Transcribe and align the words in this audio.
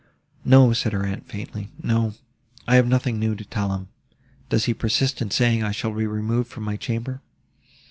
"No," 0.43 0.73
said 0.73 0.93
her 0.93 1.05
aunt 1.05 1.27
faintly, 1.27 1.69
"no—I 1.83 2.73
have 2.77 2.87
nothing 2.87 3.19
new 3.19 3.35
to 3.35 3.45
tell 3.45 3.71
him. 3.71 3.89
Does 4.49 4.65
he 4.65 4.73
persist 4.73 5.21
in 5.21 5.29
saying 5.29 5.61
I 5.63 5.69
shall 5.71 5.93
be 5.93 6.07
removed 6.07 6.49
from 6.49 6.63
my 6.63 6.75
chamber?" 6.75 7.21